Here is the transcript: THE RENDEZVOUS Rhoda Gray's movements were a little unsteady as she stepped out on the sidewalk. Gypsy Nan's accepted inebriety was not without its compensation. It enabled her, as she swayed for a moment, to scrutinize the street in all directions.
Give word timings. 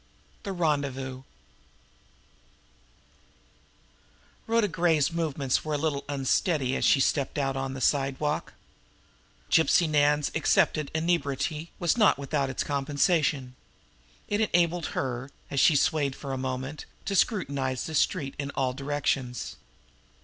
THE 0.41 0.51
RENDEZVOUS 0.51 1.25
Rhoda 4.47 4.67
Gray's 4.67 5.11
movements 5.11 5.63
were 5.63 5.75
a 5.75 5.77
little 5.77 6.03
unsteady 6.09 6.75
as 6.75 6.83
she 6.83 6.99
stepped 6.99 7.37
out 7.37 7.55
on 7.55 7.75
the 7.75 7.81
sidewalk. 7.81 8.53
Gypsy 9.51 9.87
Nan's 9.87 10.31
accepted 10.33 10.89
inebriety 10.95 11.69
was 11.77 11.97
not 11.97 12.17
without 12.17 12.49
its 12.49 12.63
compensation. 12.63 13.53
It 14.27 14.41
enabled 14.41 14.87
her, 14.97 15.29
as 15.51 15.59
she 15.59 15.75
swayed 15.75 16.15
for 16.15 16.33
a 16.33 16.35
moment, 16.37 16.85
to 17.05 17.15
scrutinize 17.15 17.83
the 17.85 17.93
street 17.93 18.33
in 18.39 18.49
all 18.55 18.73
directions. 18.73 19.55